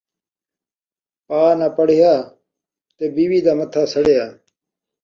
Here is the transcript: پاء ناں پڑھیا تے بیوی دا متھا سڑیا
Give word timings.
پاء 1.27 1.51
ناں 1.59 1.71
پڑھیا 1.77 2.13
تے 2.95 3.05
بیوی 3.15 3.39
دا 3.45 3.53
متھا 3.57 3.83
سڑیا 3.93 4.23